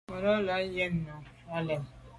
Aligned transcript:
Me 0.09 0.17
lo 0.47 0.55
yen 0.75 0.93
nyu 1.03 1.17
à 1.55 1.57
lem. 1.67 1.83